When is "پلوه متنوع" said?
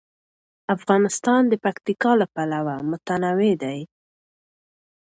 2.33-3.53